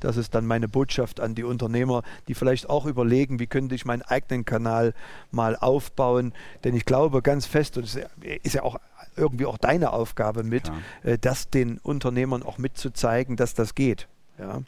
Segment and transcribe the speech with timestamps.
[0.00, 3.84] Das ist dann meine Botschaft an die Unternehmer, die vielleicht auch überlegen, wie könnte ich
[3.84, 4.94] meinen eigenen Kanal
[5.30, 6.32] mal aufbauen.
[6.64, 7.98] Denn ich glaube ganz fest, und es
[8.42, 8.78] ist ja auch
[9.16, 10.74] irgendwie auch deine Aufgabe mit, ja.
[11.12, 14.08] Äh, das den Unternehmern auch mitzuzeigen, dass das geht.
[14.38, 14.62] Ja?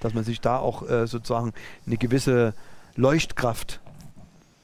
[0.00, 1.52] Dass man sich da auch äh, sozusagen
[1.86, 2.54] eine gewisse
[2.96, 3.80] Leuchtkraft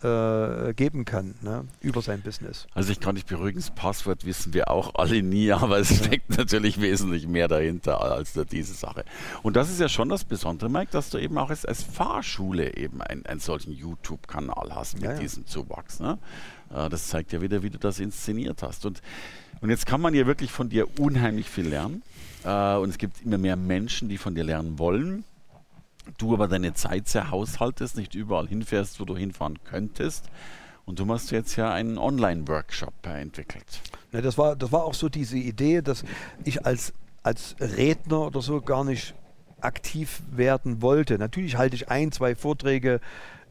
[0.02, 2.66] äh, geben kann ne, über sein Business.
[2.74, 6.36] Also ich kann dich beruhigen, das Passwort wissen wir auch alle nie, aber es steckt
[6.36, 9.04] natürlich wesentlich mehr dahinter als diese Sache.
[9.42, 12.76] Und das ist ja schon das Besondere, Mike, dass du eben auch als, als Fahrschule
[12.76, 15.18] eben einen, einen solchen YouTube-Kanal hast mit ja, ja.
[15.18, 16.00] diesem Zuwachs.
[16.00, 16.18] Ne?
[16.70, 18.86] Äh, das zeigt ja wieder, wie du das inszeniert hast.
[18.86, 19.02] Und,
[19.60, 22.02] und jetzt kann man ja wirklich von dir unheimlich viel lernen.
[22.44, 25.24] Äh, und es gibt immer mehr Menschen, die von dir lernen wollen
[26.16, 30.30] du aber deine Zeit sehr haushaltest, nicht überall hinfährst, wo du hinfahren könntest.
[30.86, 33.82] Und du hast jetzt ja einen Online-Workshop entwickelt.
[34.12, 36.02] Ja, das, war, das war auch so diese Idee, dass
[36.44, 39.14] ich als, als Redner oder so gar nicht
[39.60, 41.18] aktiv werden wollte.
[41.18, 43.00] Natürlich halte ich ein, zwei Vorträge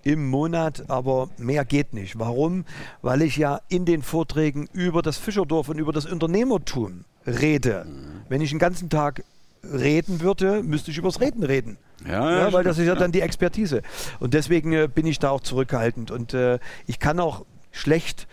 [0.04, 2.18] im Monat, aber mehr geht nicht.
[2.18, 2.66] Warum?
[3.02, 7.86] Weil ich ja in den Vorträgen über das Fischerdorf und über das Unternehmertum rede.
[7.86, 8.22] Mhm.
[8.30, 9.24] Wenn ich den ganzen Tag
[9.72, 11.78] reden würde, müsste ich übers Reden reden.
[12.06, 13.82] Ja, ja, weil das ist ja dann die Expertise.
[14.20, 16.12] Und deswegen äh, bin ich da auch zurückhaltend.
[16.12, 18.28] Und äh, ich kann auch schlecht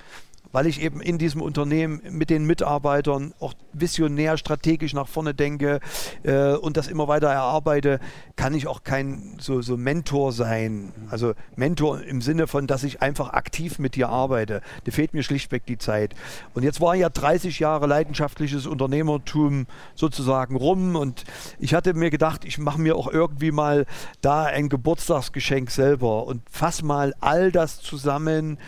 [0.54, 5.80] weil ich eben in diesem Unternehmen mit den Mitarbeitern auch visionär, strategisch nach vorne denke
[6.22, 7.98] äh, und das immer weiter erarbeite,
[8.36, 10.92] kann ich auch kein so, so Mentor sein.
[11.10, 14.62] Also Mentor im Sinne von, dass ich einfach aktiv mit dir arbeite.
[14.84, 16.14] Da fehlt mir schlichtweg die Zeit.
[16.54, 19.66] Und jetzt war ja 30 Jahre leidenschaftliches Unternehmertum
[19.96, 21.24] sozusagen rum und
[21.58, 23.86] ich hatte mir gedacht, ich mache mir auch irgendwie mal
[24.20, 28.58] da ein Geburtstagsgeschenk selber und fasse mal all das zusammen,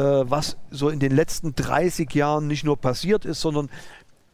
[0.00, 3.70] was so in den letzten 30 Jahren nicht nur passiert ist, sondern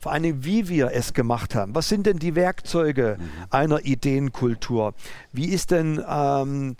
[0.02, 1.76] vor allem, wie wir es gemacht haben.
[1.76, 3.24] Was sind denn die Werkzeuge mhm.
[3.50, 4.94] einer Ideenkultur?
[5.32, 6.74] Wie ist denn ähm,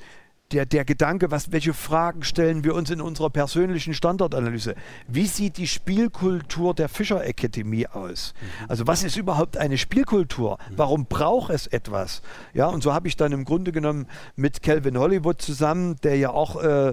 [0.52, 4.74] der, der Gedanke, was, welche Fragen stellen wir uns in unserer persönlichen Standardanalyse?
[5.08, 8.34] Wie sieht die Spielkultur der Fischer Akademie aus?
[8.40, 8.70] Mhm.
[8.70, 10.58] Also was ist überhaupt eine Spielkultur?
[10.70, 10.78] Mhm.
[10.78, 12.22] Warum braucht es etwas?
[12.54, 14.06] Ja, und so habe ich dann im Grunde genommen
[14.36, 16.92] mit Calvin Hollywood zusammen, der ja auch äh,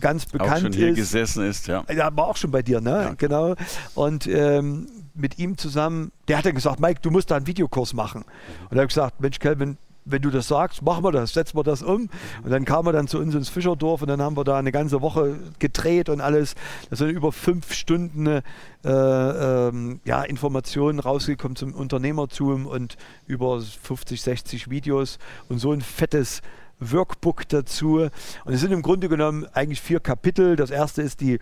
[0.00, 0.96] ganz bekannt auch schon hier ist.
[0.96, 1.84] gesessen ist, ja.
[1.94, 2.90] Ja, war auch schon bei dir, ne?
[2.90, 3.14] Ja.
[3.16, 3.54] Genau.
[3.94, 7.94] Und ähm, mit ihm zusammen, der hat dann gesagt, Mike, du musst da einen Videokurs
[7.94, 8.24] machen.
[8.70, 11.64] Und er hat gesagt, Mensch, Kelvin, wenn du das sagst, machen wir das, setzen wir
[11.64, 12.08] das um.
[12.42, 14.72] Und dann kam er dann zu uns ins Fischerdorf und dann haben wir da eine
[14.72, 16.54] ganze Woche gedreht und alles.
[16.90, 18.42] Da sind über fünf Stunden äh,
[18.84, 22.96] ähm, ja, Informationen rausgekommen zum Unternehmertum und
[23.26, 25.18] über 50, 60 Videos
[25.48, 26.42] und so ein fettes
[26.80, 28.08] Workbook dazu.
[28.44, 30.56] Und es sind im Grunde genommen eigentlich vier Kapitel.
[30.56, 31.38] Das erste ist die,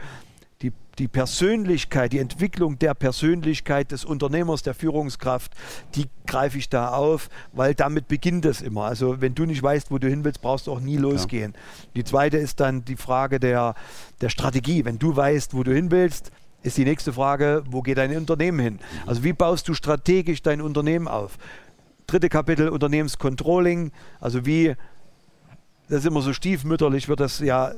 [0.62, 5.52] die, die Persönlichkeit, die Entwicklung der Persönlichkeit des Unternehmers, der Führungskraft,
[5.94, 8.84] die greife ich da auf, weil damit beginnt es immer.
[8.84, 11.52] Also wenn du nicht weißt, wo du hin willst, brauchst du auch nie losgehen.
[11.54, 11.88] Ja.
[11.96, 13.74] Die zweite ist dann die Frage der,
[14.20, 14.84] der Strategie.
[14.84, 16.30] Wenn du weißt, wo du hin willst,
[16.62, 18.78] ist die nächste Frage, wo geht dein Unternehmen hin?
[19.04, 21.38] Also wie baust du strategisch dein Unternehmen auf?
[22.06, 23.90] Dritte Kapitel Unternehmenscontrolling,
[24.20, 24.76] also wie
[25.92, 27.72] das ist immer so stiefmütterlich, wird das ja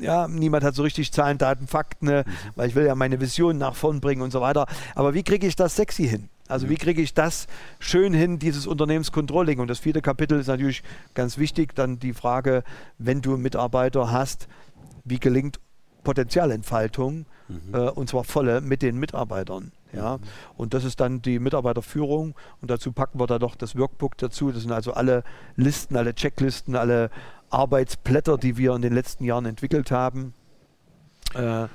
[0.00, 2.32] ja, niemand hat so richtig Zahlen, Daten, Fakten, ne, mhm.
[2.56, 4.66] weil ich will ja meine Vision nach vorn bringen und so weiter.
[4.94, 6.28] Aber wie kriege ich das sexy hin?
[6.48, 7.46] Also wie kriege ich das
[7.78, 9.58] schön hin, dieses Unternehmenscontrolling?
[9.58, 10.82] Und das vierte Kapitel ist natürlich
[11.14, 12.64] ganz wichtig, dann die Frage,
[12.98, 14.48] wenn du Mitarbeiter hast,
[15.04, 15.58] wie gelingt
[16.04, 17.74] Potenzialentfaltung mhm.
[17.74, 19.72] äh, und zwar volle mit den Mitarbeitern.
[19.92, 20.18] Ja?
[20.18, 20.22] Mhm.
[20.56, 24.50] Und das ist dann die Mitarbeiterführung und dazu packen wir da doch das Workbook dazu.
[24.50, 25.24] Das sind also alle
[25.56, 27.10] Listen, alle Checklisten, alle
[27.52, 30.34] Arbeitsblätter, die wir in den letzten Jahren entwickelt haben.
[31.34, 31.66] Äh,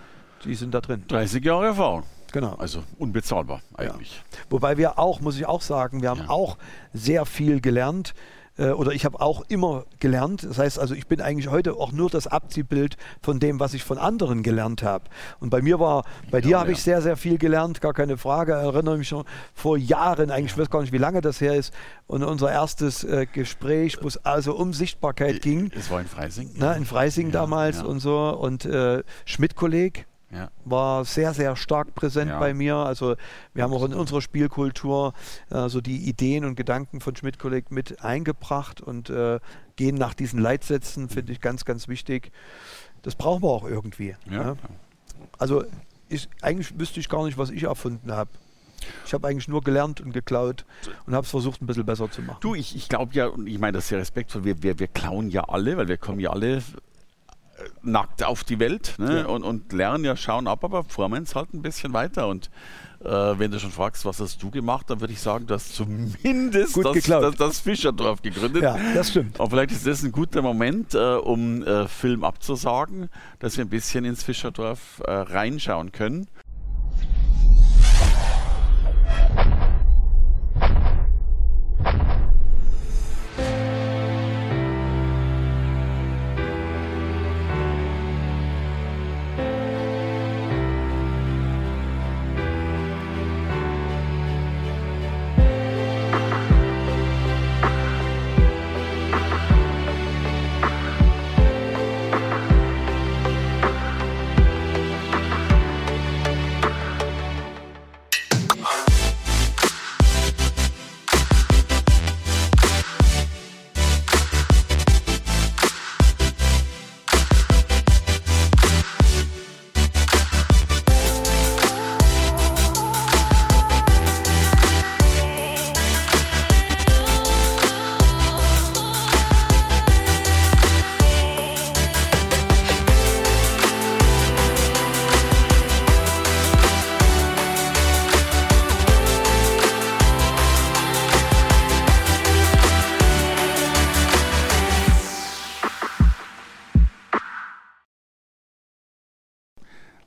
[0.44, 1.04] die sind da drin.
[1.08, 2.04] 30 Jahre Erfahrung.
[2.32, 2.56] Genau.
[2.56, 4.16] Also unbezahlbar eigentlich.
[4.16, 4.40] Ja.
[4.50, 6.30] Wobei wir auch, muss ich auch sagen, wir haben ja.
[6.30, 6.58] auch
[6.94, 8.14] sehr viel gelernt.
[8.58, 10.44] Äh, oder ich habe auch immer gelernt.
[10.44, 13.84] Das heißt also, ich bin eigentlich heute auch nur das Abziehbild von dem, was ich
[13.84, 15.06] von anderen gelernt habe.
[15.40, 16.78] Und bei mir war, bei dir habe ja.
[16.78, 18.54] ich sehr, sehr viel gelernt, gar keine Frage.
[18.54, 20.60] Ich erinnere mich schon vor Jahren, eigentlich ja.
[20.60, 21.74] weiß gar nicht, wie lange das her ist,
[22.08, 25.72] und unser erstes äh, Gespräch, wo es also um Sichtbarkeit ging.
[25.76, 26.52] Es war in Freising.
[26.56, 28.30] Na, in Freising ja, damals und so.
[28.30, 30.50] Und äh, Schmidt-Kolleg ja.
[30.66, 32.40] war sehr, sehr stark präsent ja.
[32.40, 32.76] bei mir.
[32.76, 33.16] Also
[33.54, 35.14] wir haben auch in unserer Spielkultur
[35.50, 39.40] äh, so die Ideen und Gedanken von Schmidt-Kolleg mit eingebracht und äh,
[39.76, 42.32] gehen nach diesen Leitsätzen, finde ich ganz, ganz wichtig.
[43.04, 44.16] Das brauchen wir auch irgendwie.
[44.30, 44.56] Ja.
[45.38, 45.64] Also
[46.10, 48.30] ich, eigentlich wüsste ich gar nicht, was ich erfunden habe.
[49.06, 50.66] Ich habe eigentlich nur gelernt und geklaut
[51.06, 52.38] und habe es versucht, ein bisschen besser zu machen.
[52.42, 55.30] Du, ich, ich glaube ja, und ich meine das sehr respektvoll, wir, wir, wir klauen
[55.30, 56.62] ja alle, weil wir kommen ja alle
[57.82, 59.20] nackt auf die Welt ne?
[59.22, 59.26] Ja.
[59.26, 60.86] und, und lernen ja, schauen ab, aber
[61.24, 62.28] es halt ein bisschen weiter.
[62.28, 62.50] Und
[63.04, 65.76] äh, wenn du schon fragst, was hast du gemacht, dann würde ich sagen, du hast
[65.76, 67.24] zumindest Gut das, geklaut.
[67.24, 68.64] das, das Fischerdorf gegründet.
[68.64, 69.40] Ja, das stimmt.
[69.40, 73.10] Aber vielleicht ist das ein guter Moment, äh, um äh, Film abzusagen,
[73.40, 76.28] dass wir ein bisschen ins Fischerdorf äh, reinschauen können.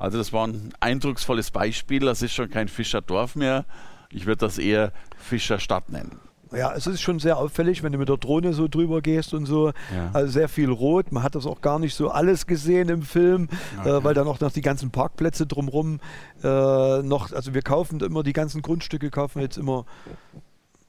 [0.01, 2.01] Also das war ein eindrucksvolles Beispiel.
[2.01, 3.67] Das ist schon kein Fischerdorf mehr.
[4.11, 6.19] Ich würde das eher Fischerstadt nennen.
[6.53, 9.47] Ja, es ist schon sehr auffällig, wenn du mit der Drohne so drüber gehst und
[9.47, 9.69] so.
[9.95, 10.11] Ja.
[10.13, 11.13] Also sehr viel Rot.
[11.13, 13.49] Man hat das auch gar nicht so alles gesehen im Film,
[13.85, 16.01] äh, weil dann auch noch die ganzen Parkplätze drumherum
[16.43, 17.31] äh, noch.
[17.33, 19.85] Also wir kaufen immer die ganzen Grundstücke, kaufen wir jetzt immer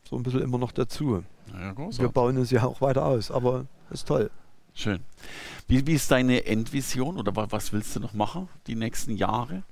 [0.10, 1.24] so ein bisschen immer noch dazu.
[1.54, 4.32] Ja, Wir bauen es ja auch weiter aus, aber ist toll.
[4.74, 5.02] Schön.
[5.68, 9.64] Wie, wie ist deine Endvision oder wa- was willst du noch machen die nächsten Jahre?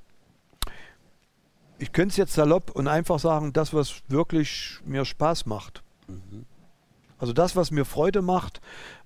[1.77, 5.81] Ich könnte es jetzt salopp und einfach sagen, das, was wirklich mir Spaß macht.
[7.17, 8.59] Also das, was mir Freude macht.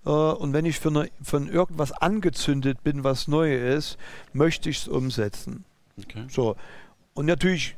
[0.05, 3.97] Äh, und wenn ich für eine, von irgendwas angezündet bin, was neu ist,
[4.33, 5.65] möchte ich es umsetzen.
[5.99, 6.25] Okay.
[6.29, 6.55] So.
[7.13, 7.75] Und natürlich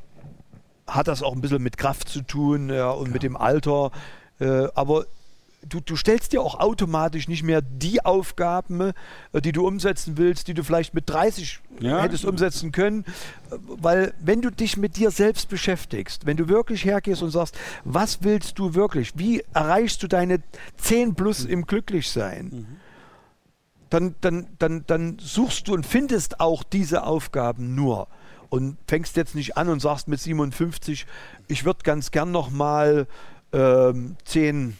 [0.87, 3.91] hat das auch ein bisschen mit Kraft zu tun ja, und mit dem Alter.
[4.39, 5.05] Äh, aber
[5.67, 8.93] du, du stellst dir auch automatisch nicht mehr die Aufgaben,
[9.33, 12.01] äh, die du umsetzen willst, die du vielleicht mit 30 Ja.
[12.01, 13.05] hättest umsetzen können.
[13.51, 17.57] Äh, Weil wenn du dich mit dir selbst beschäftigst, wenn du wirklich hergehst und sagst,
[17.83, 19.13] was willst du wirklich?
[19.17, 20.41] Wie erreichst du deine
[20.77, 22.79] 10 plus im Glücklichsein?
[23.91, 28.07] dann, dann, dann, dann suchst du und findest auch diese Aufgaben nur.
[28.49, 31.05] Und fängst jetzt nicht an und sagst mit 57,
[31.47, 33.07] ich würde ganz gern noch mal
[33.53, 34.75] ähm, zehn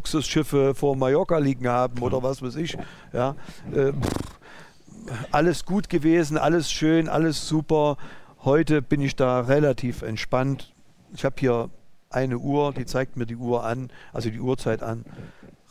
[0.00, 2.76] Luxusschiffe vor Mallorca liegen haben oder was weiß ich.
[3.12, 3.34] Ja,
[3.74, 3.92] äh,
[5.32, 7.96] alles gut gewesen, alles schön, alles super.
[8.44, 10.72] Heute bin ich da relativ entspannt.
[11.12, 11.70] Ich habe hier
[12.08, 15.04] eine Uhr, die zeigt mir die Uhr an, also die Uhrzeit an.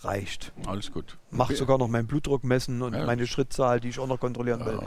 [0.02, 0.54] Reicht.
[0.66, 1.18] Alles gut.
[1.30, 3.06] Macht sogar noch meinen Blutdruck messen und Ja.
[3.06, 4.80] meine Schrittzahl, die ich auch noch kontrollieren will.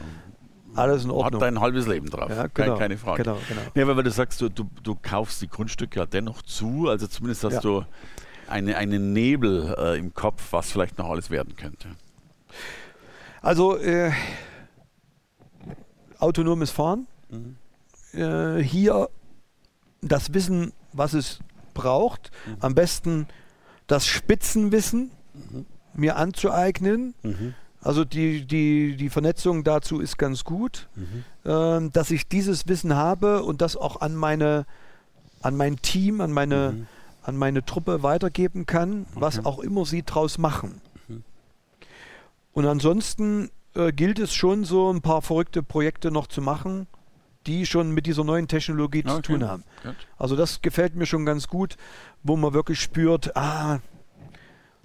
[0.74, 1.40] Alles in Hat Ordnung.
[1.40, 2.30] dein halbes Leben drauf.
[2.30, 3.22] Ja, genau, keine Frage.
[3.22, 3.60] genau, genau.
[3.74, 7.44] Ja, weil du sagst, du, du, du kaufst die Grundstücke ja dennoch zu, also zumindest
[7.44, 7.60] hast Ja.
[7.60, 7.84] du
[8.52, 11.88] eine, einen Nebel äh, im Kopf, was vielleicht noch alles werden könnte.
[13.40, 14.12] Also äh,
[16.18, 17.06] autonomes Fahren.
[17.30, 17.56] Mhm.
[18.12, 19.08] Äh, hier
[20.00, 21.40] das Wissen, was es
[21.74, 22.30] braucht.
[22.46, 22.56] Mhm.
[22.60, 23.26] Am besten
[23.86, 25.10] das Spitzenwissen
[25.94, 27.14] mir anzueignen.
[27.22, 27.54] Mhm.
[27.80, 31.24] Also die, die, die Vernetzung dazu ist ganz gut, Mhm.
[31.44, 34.66] ähm, dass ich dieses Wissen habe und das auch an meine
[35.40, 36.86] an mein Team, an meine, Mhm.
[37.22, 39.46] An meine Truppe weitergeben kann, was Okay.
[39.48, 40.80] auch immer sie draus machen.
[41.08, 41.22] Mhm.
[42.52, 46.86] Und ansonsten äh, gilt es schon so ein paar verrückte Projekte noch zu machen,
[47.46, 49.22] die schon mit dieser neuen Technologie zu Okay.
[49.22, 49.64] tun haben.
[49.82, 49.96] Gut.
[50.18, 51.76] Also das gefällt mir schon ganz gut,
[52.22, 53.78] wo man wirklich spürt, ah,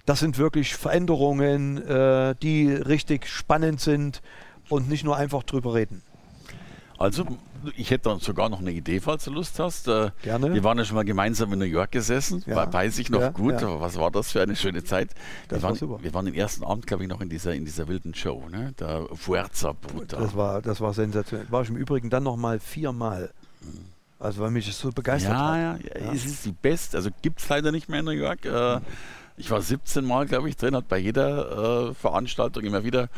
[0.06, 4.22] das sind wirklich Veränderungen, äh, die richtig spannend sind
[4.70, 6.02] und nicht nur einfach drüber reden.
[6.98, 7.26] Also,
[7.76, 9.88] ich hätte dann sogar noch eine Idee, falls du Lust hast.
[9.88, 10.52] Äh, Gerne.
[10.54, 12.66] Wir waren ja schon mal gemeinsam in New York gesessen, Ja.
[12.68, 13.66] we- weiß ich noch Ja, gut, ja.
[13.68, 15.10] aber was war das für eine schöne Zeit.
[15.48, 16.02] Das wir, war waren, super.
[16.02, 18.72] wir waren den ersten Abend, glaube ich, noch in dieser, in dieser wilden Show, ne?
[18.78, 20.18] der Fuerza Bruta.
[20.18, 21.46] Das war, das war sensationell.
[21.50, 23.30] War ich im Übrigen dann nochmal viermal.
[24.20, 25.80] Also weil mich das so begeistert ja, hat.
[25.82, 28.44] ja, ja, es ist die beste, also gibt es leider nicht mehr in New York.
[28.44, 28.80] Äh,
[29.36, 33.08] ich war 17 Mal, glaube ich, drin, hat bei jeder äh, Veranstaltung immer wieder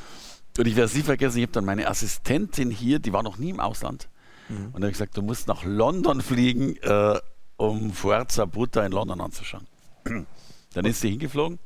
[0.58, 3.38] Und ich werde es nie vergessen, ich habe dann meine Assistentin hier, die war noch
[3.38, 4.08] nie im Ausland.
[4.50, 4.66] Mhm.
[4.66, 7.18] Und dann habe ich gesagt, du musst nach London fliegen, äh,
[7.56, 9.66] um Forza Brutta in London anzuschauen.
[10.74, 11.58] dann ist sie hingeflogen.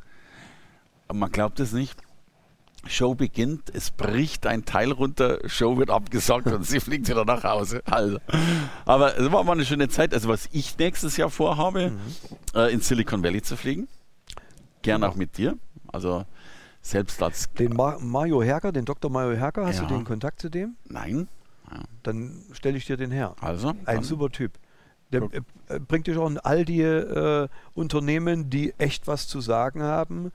[1.08, 1.98] Und man glaubt es nicht.
[2.86, 7.42] Show beginnt, es bricht ein Teil runter, Show wird abgesagt und sie fliegt wieder nach
[7.42, 7.82] Hause.
[7.86, 8.18] Also.
[8.84, 10.12] Aber es war mal eine schöne Zeit.
[10.12, 11.98] Also was ich nächstes Jahr vorhabe, mhm.
[12.54, 13.88] äh, in Silicon Valley zu fliegen.
[14.82, 15.56] Gern auch mit dir.
[15.86, 16.26] Also
[16.82, 17.50] selbst als...
[17.54, 19.10] Den Ma Mario Herker, den Dr.
[19.10, 19.86] Mario Herker, hast ja.
[19.86, 20.76] du den Kontakt zu dem?
[20.84, 21.28] Nein.
[22.02, 23.34] Dann stelle ich dir den her.
[23.40, 23.72] Also?
[23.84, 24.52] Ein super Typ.
[25.12, 25.22] Der
[25.68, 30.32] äh, bringt dich auch in all die äh, Unternehmen, die echt was zu sagen haben,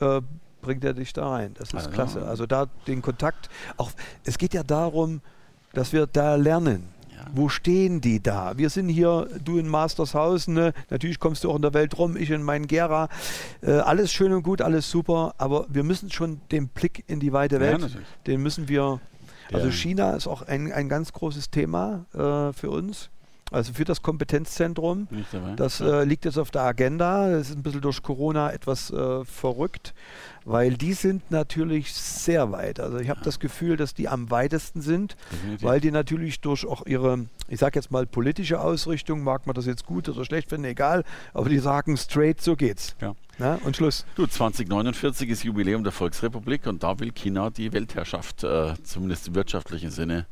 [0.00, 0.20] äh,
[0.60, 1.54] bringt er dich da rein.
[1.54, 1.90] Das ist also.
[1.90, 2.26] klasse.
[2.26, 3.90] Also da den Kontakt, auch
[4.24, 5.20] es geht ja darum,
[5.72, 6.88] dass wir da lernen.
[7.10, 7.26] Ja.
[7.32, 8.56] Wo stehen die da?
[8.56, 10.72] Wir sind hier, du in Mastershausen, ne?
[10.88, 13.08] natürlich kommst du auch in der Welt rum, ich in meinen Gera.
[13.62, 17.32] Äh, alles schön und gut, alles super, aber wir müssen schon den Blick in die
[17.32, 17.88] weite Welt, ja,
[18.26, 19.00] den müssen wir.
[19.56, 23.10] Also China ist auch ein, ein ganz großes Thema äh, für uns.
[23.50, 25.08] Also für das Kompetenzzentrum.
[25.56, 27.30] Das äh, liegt jetzt auf der Agenda.
[27.30, 29.92] Das ist ein bisschen durch Corona etwas äh, verrückt,
[30.44, 32.78] weil die sind natürlich sehr weit.
[32.78, 35.62] Also ich habe das Gefühl, dass die am weitesten sind, Definitiv.
[35.62, 39.66] weil die natürlich durch auch ihre, ich sage jetzt mal politische Ausrichtung, mag man das
[39.66, 41.04] jetzt gut oder schlecht finden, egal,
[41.34, 42.94] aber die sagen straight, so geht's.
[43.00, 43.14] Ja.
[43.38, 44.04] Ja, und Schluss.
[44.16, 49.34] Du, 2049 ist Jubiläum der Volksrepublik und da will China die Weltherrschaft, äh, zumindest im
[49.34, 50.26] wirtschaftlichen Sinne,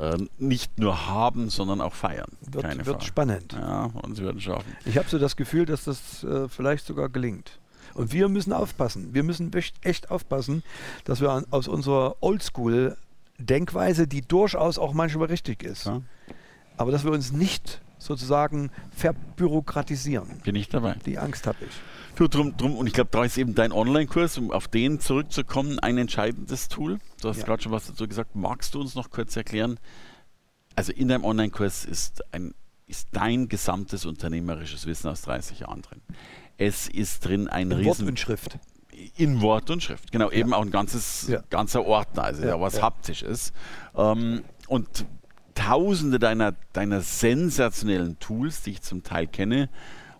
[0.00, 2.30] äh, nicht nur haben, sondern auch feiern.
[2.50, 3.52] Wird, Keine wird spannend.
[3.52, 4.76] Ja, und sie werden schaffen.
[4.84, 7.58] Ich habe so das Gefühl, dass das äh, vielleicht sogar gelingt.
[7.94, 9.12] Und wir müssen aufpassen.
[9.12, 9.50] Wir müssen
[9.82, 10.62] echt aufpassen,
[11.04, 16.00] dass wir aus unserer Oldschool-Denkweise, die durchaus auch manchmal richtig ist, ja.
[16.76, 20.40] aber dass wir uns nicht sozusagen verbürokratisieren.
[20.42, 20.96] Bin ich dabei.
[21.06, 21.70] Die Angst habe ich.
[22.16, 25.78] Du, drum, drum, und ich glaube, da ist eben dein Online-Kurs, um auf den zurückzukommen,
[25.78, 26.98] ein entscheidendes Tool.
[27.22, 27.44] Du hast ja.
[27.44, 28.34] gerade schon was dazu gesagt.
[28.34, 29.78] Magst du uns noch kurz erklären?
[30.74, 32.22] Also in deinem Online-Kurs ist,
[32.86, 36.00] ist dein gesamtes unternehmerisches Wissen aus 30 Jahren drin.
[36.58, 37.86] Es ist drin ein in Riesen...
[37.86, 38.58] Wort und Schrift.
[39.16, 40.30] In Wort und Schrift, genau.
[40.30, 40.38] Ja.
[40.38, 41.42] Eben auch ein ganzes, ja.
[41.48, 43.54] ganzer Ordner, also ja, was haptisch ist.
[43.94, 45.06] Ähm, und
[45.60, 49.68] tausende deiner, deiner sensationellen Tools, die ich zum Teil kenne,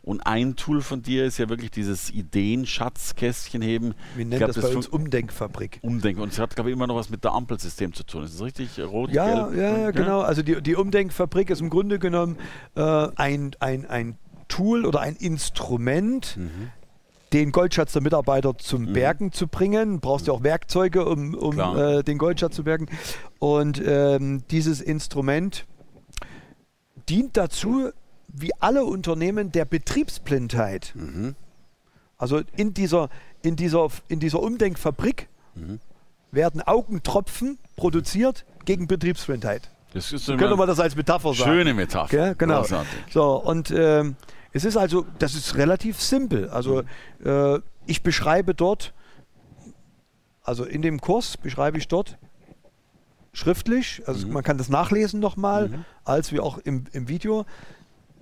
[0.02, 3.94] und ein Tool von dir ist ja wirklich dieses Ideenschatzkästchen heben.
[4.16, 5.78] Wir nennen glaub, das, das bei uns Umdenkfabrik.
[5.82, 6.22] Umdenken.
[6.22, 8.24] Und es hat, glaube ich, immer noch was mit der Ampelsystem zu tun.
[8.24, 8.80] Ist das richtig?
[8.80, 9.58] Rot, ja, gelb?
[9.58, 10.20] Ja, ja, genau.
[10.22, 12.38] Also die, die Umdenkfabrik ist im Grunde genommen
[12.76, 14.16] äh, ein, ein, ein
[14.48, 16.70] Tool oder ein Instrument, mhm
[17.32, 18.92] den Goldschatz der Mitarbeiter zum mhm.
[18.92, 19.94] Bergen zu bringen.
[19.94, 22.86] Du brauchst ja auch Werkzeuge, um, um äh, den Goldschatz zu bergen.
[23.38, 25.66] Und ähm, dieses Instrument
[27.08, 27.90] dient dazu,
[28.28, 30.92] wie alle Unternehmen der Betriebsblindheit.
[30.94, 31.34] Mhm.
[32.18, 33.08] Also in dieser,
[33.42, 35.80] in dieser, in dieser Umdenkfabrik mhm.
[36.30, 39.70] werden Augentropfen produziert gegen Betriebsblindheit.
[39.92, 41.50] Das ist Können wir das als Metapher sagen?
[41.50, 42.16] Schöne Metapher.
[42.16, 42.64] Ja, genau.
[43.10, 44.14] So, und ähm,
[44.52, 46.48] es ist also, das ist relativ simpel.
[46.48, 46.82] Also
[47.20, 47.26] mhm.
[47.26, 48.92] äh, ich beschreibe dort,
[50.42, 52.18] also in dem Kurs beschreibe ich dort
[53.32, 54.32] schriftlich, also mhm.
[54.32, 55.84] man kann das nachlesen nochmal, mhm.
[56.04, 57.46] als wie auch im, im Video,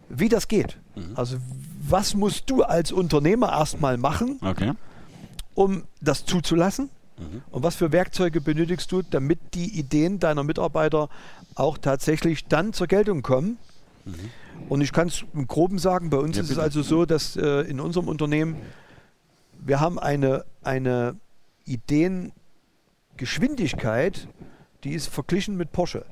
[0.09, 0.79] wie das geht.
[0.95, 1.13] Mhm.
[1.15, 1.39] Also
[1.81, 4.73] was musst du als Unternehmer erstmal machen, okay.
[5.55, 6.91] um das zuzulassen?
[7.19, 7.43] Mhm.
[7.51, 11.09] Und was für Werkzeuge benötigst du, damit die Ideen deiner Mitarbeiter
[11.55, 13.59] auch tatsächlich dann zur Geltung kommen?
[14.69, 17.37] Und ich kann es im Groben sagen, bei uns ja, ist es also so, dass
[17.37, 18.57] äh, in unserem Unternehmen
[19.65, 21.17] wir haben eine, eine
[21.65, 24.29] Ideengeschwindigkeit,
[24.85, 26.05] die ist verglichen mit Porsche.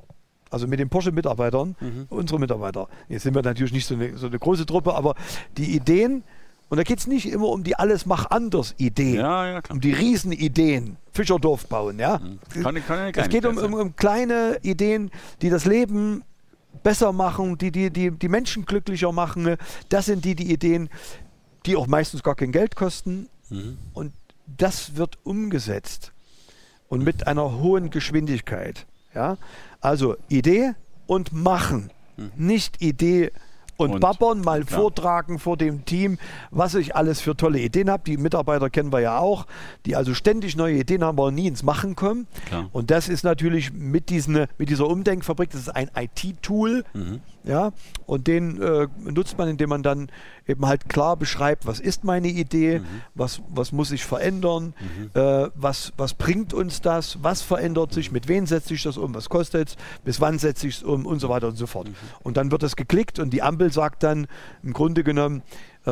[0.51, 2.07] Also mit den Porsche-Mitarbeitern, mhm.
[2.09, 2.89] unsere Mitarbeiter.
[3.09, 5.17] Jetzt sind wir natürlich nicht so eine, so eine große Truppe, aber
[5.57, 6.23] die Ideen,
[6.69, 9.81] und da geht es nicht immer um die alles mach anders Ideen, ja, ja, um
[9.81, 12.19] die Riesenideen, Fischerdorf bauen, ja.
[12.19, 12.39] Mhm.
[12.63, 15.11] Kann, kann es geht um, um, um, kleine Ideen,
[15.43, 16.23] die das Leben
[16.83, 19.57] besser machen, die, die, die die Menschen glücklicher machen.
[19.89, 20.89] Das sind die, die Ideen,
[21.67, 23.29] die auch meistens gar kein Geld kosten.
[23.51, 23.79] Mhm.
[23.93, 24.13] Und
[24.47, 26.13] das wird umgesetzt
[26.89, 28.87] und mit einer hohen Geschwindigkeit.
[29.15, 29.39] Ja?
[29.81, 30.75] Also Idee
[31.07, 31.91] und machen.
[32.17, 32.31] Hm.
[32.37, 33.33] Nicht Idee
[33.77, 34.81] und, und babbern, mal klar.
[34.81, 36.19] vortragen vor dem Team,
[36.51, 38.03] was ich alles für tolle Ideen habe.
[38.07, 39.47] Die Mitarbeiter kennen wir ja auch,
[39.85, 42.27] die also ständig neue Ideen haben, aber nie ins Machen kommen.
[42.47, 42.69] Klar.
[42.73, 47.21] Und das ist natürlich mit, diesen, mit dieser Umdenkfabrik, das ist ein IT-Tool, mhm.
[47.47, 47.73] Ja,
[48.07, 50.11] und den äh, nutzt man, indem man dann
[50.49, 52.85] eben halt klar beschreibt, was ist meine Idee, mhm.
[53.15, 55.11] was, was muss ich verändern, mhm.
[55.15, 59.15] äh, was, was bringt uns das, was verändert sich, mit wem setze ich das um,
[59.15, 61.89] was kostet es, bis wann setze ich es um und so weiter und so fort.
[61.89, 61.95] Mhm.
[62.25, 64.27] Und dann wird das geklickt und die Ampel sagt dann
[64.65, 65.43] im Grunde genommen,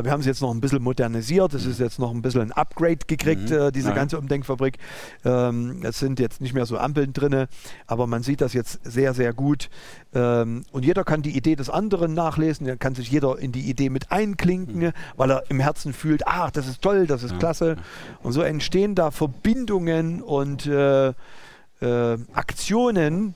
[0.02, 1.54] wir haben es jetzt noch ein bisschen modernisiert.
[1.54, 3.56] Es ist jetzt noch ein bisschen ein Upgrade gekriegt, mhm.
[3.56, 3.94] äh, diese ja.
[3.94, 4.78] ganze Umdenkfabrik.
[5.24, 7.46] Ähm, es sind jetzt nicht mehr so Ampeln drin,
[7.86, 9.70] aber man sieht das jetzt sehr, sehr gut.
[10.14, 12.66] Ähm, und jeder kann die Idee des anderen nachlesen.
[12.66, 14.92] Dann kann sich jeder in die Idee mit einklinken, mhm.
[15.16, 17.38] weil er im Herzen fühlt, ach, das ist toll, das ist ja.
[17.38, 17.76] klasse.
[18.22, 23.34] Und so entstehen da Verbindungen und äh, äh, Aktionen,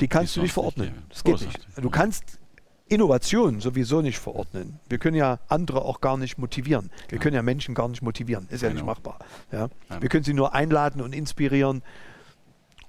[0.00, 0.92] die kannst die du nicht verordnen.
[1.10, 1.66] Das geht nicht.
[1.76, 2.39] Du kannst
[2.90, 4.78] Innovation sowieso nicht verordnen.
[4.88, 6.90] Wir können ja andere auch gar nicht motivieren.
[7.08, 8.46] Wir können ja Menschen gar nicht motivieren.
[8.50, 8.80] Ist ja genau.
[8.80, 9.18] nicht machbar.
[9.52, 9.68] Ja?
[10.00, 11.82] Wir können sie nur einladen und inspirieren,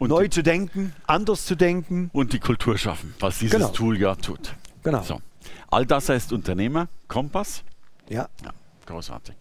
[0.01, 2.10] und neu zu denken, anders zu denken.
[2.12, 3.67] Und die Kultur schaffen, was dieses genau.
[3.70, 4.55] Tool ja tut.
[4.81, 5.03] Genau.
[5.03, 5.22] So.
[5.70, 7.63] All das heißt Unternehmer, Kompass.
[8.10, 8.27] Ja.
[8.43, 8.51] ja.
[8.88, 9.36] Großartig.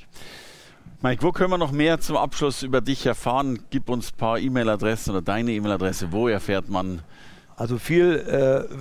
[1.00, 3.60] Mike, wo können wir noch mehr zum Abschluss über dich erfahren?
[3.70, 6.12] Gib uns ein paar E-Mail-Adressen oder deine E-Mail-Adresse.
[6.12, 7.00] Wo erfährt man
[7.60, 8.24] also viel,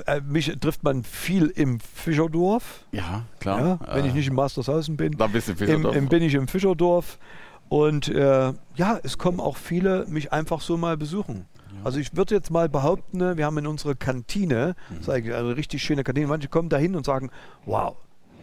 [0.08, 2.86] äh, äh, mich trifft man viel im Fischerdorf.
[2.94, 3.60] Ja, klar.
[3.60, 5.18] Ja, wenn äh, ich nicht in Mastershausen bin.
[5.18, 5.96] Dann bist du im Fischerdorf.
[5.98, 7.20] Im, im, bin ich im Fischerdorf.
[7.68, 11.46] Und äh, ja, es kommen auch viele mich einfach so mal besuchen.
[11.58, 11.84] Ja.
[11.84, 14.96] Also ich würde jetzt mal behaupten, wir haben in unserer Kantine, mhm.
[14.96, 17.32] das ist eigentlich eine richtig schöne Kantine, manche kommen da hin und sagen,
[17.66, 17.98] wow,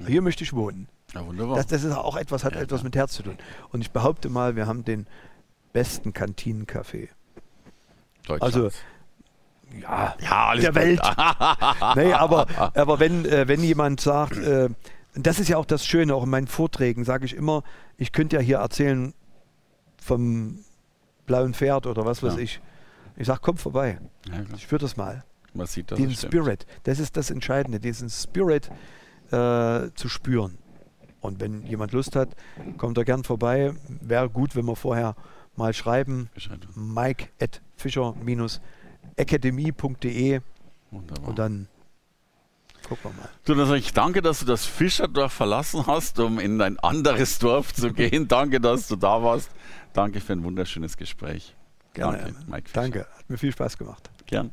[0.07, 0.87] hier möchte ich wohnen.
[1.15, 1.57] Ja, wunderbar.
[1.57, 3.39] Das, das ist auch etwas, hat ja, etwas mit Herz zu tun.
[3.73, 5.07] Und ich behaupte mal, wir haben den
[5.73, 7.09] besten Kantinencafé.
[8.29, 8.71] Also
[9.81, 11.01] ja, ja der Welt.
[11.97, 14.69] nee, aber, aber wenn, äh, wenn jemand sagt, äh,
[15.15, 17.63] das ist ja auch das Schöne, auch in meinen Vorträgen sage ich immer,
[17.97, 19.15] ich könnte ja hier erzählen
[19.97, 20.61] vom
[21.27, 22.41] blauen Pferd oder was weiß ja.
[22.41, 22.61] ich.
[23.17, 23.99] Ich sage, komm vorbei.
[24.29, 25.25] Ja, ich führe das mal.
[25.55, 25.99] Man sieht das.
[25.99, 28.71] Den Spirit, das ist das Entscheidende, diesen Spirit
[29.31, 30.59] äh, zu spüren.
[31.21, 32.37] Und wenn jemand Lust hat,
[32.77, 33.73] kommt er gern vorbei.
[34.01, 35.17] Wäre gut, wenn wir vorher
[35.57, 36.29] mal schreiben.
[36.75, 38.61] Mike at Fischer minus
[39.19, 40.41] akademie.de
[40.91, 41.69] und dann
[42.89, 43.29] gucken wir mal.
[43.45, 47.39] Du, dann sage ich danke, dass du das Fischerdorf verlassen hast, um in ein anderes
[47.39, 48.29] Dorf zu gehen.
[48.29, 49.51] danke, dass du da warst.
[49.93, 51.55] Danke für ein wunderschönes Gespräch.
[51.95, 52.19] Gerne.
[52.19, 52.83] Danke, Mike Fischer.
[52.83, 54.11] Danke, hat mir viel Spaß gemacht.
[54.27, 54.51] Gern.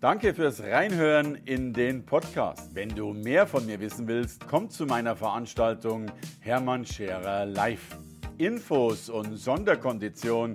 [0.00, 2.72] Danke fürs Reinhören in den Podcast.
[2.72, 6.06] Wenn du mehr von mir wissen willst, komm zu meiner Veranstaltung
[6.38, 7.98] Hermann Scherer Live.
[8.38, 10.54] Infos und Sonderkonditionen